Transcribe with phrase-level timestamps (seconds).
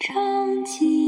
[0.00, 1.07] 唱起。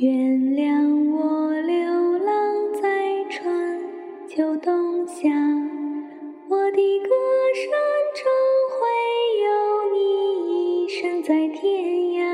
[0.00, 0.10] 原
[0.56, 3.78] 谅我流浪在春
[4.26, 5.28] 秋冬夏
[6.48, 7.10] 我的歌
[7.54, 7.70] 声
[8.16, 8.24] 中
[8.72, 8.80] 会
[9.44, 9.48] 有
[9.92, 12.24] 你一生在天涯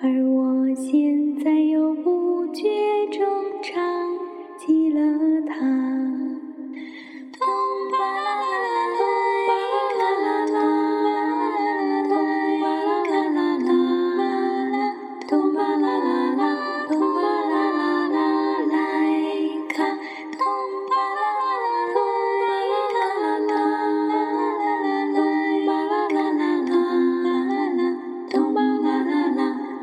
[0.00, 3.41] 而我现在又不觉中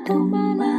[0.10, 0.79] 怎么办？